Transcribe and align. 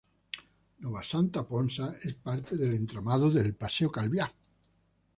Nova 0.85 1.03
Santa 1.09 1.43
Ponsa 1.51 1.91
es 1.95 2.15
parte 2.15 2.57
del 2.57 2.73
entramado 2.73 3.29
del 3.29 3.53
Paseo 3.53 3.91
Calviá. 3.91 4.33